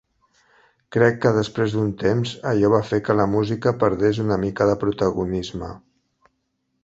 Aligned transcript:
Crec 0.95 1.19
que 1.25 1.33
després 1.35 1.73
d'un 1.75 1.91
temps 2.03 2.31
allò 2.53 2.71
va 2.77 2.79
fer 2.93 2.99
que 3.09 3.17
la 3.19 3.29
música 3.35 3.75
perdés 3.83 4.21
una 4.25 4.41
mica 4.45 4.69
de 4.71 4.79
protagonisme. 4.85 5.69